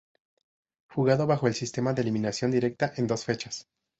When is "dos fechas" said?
3.05-3.67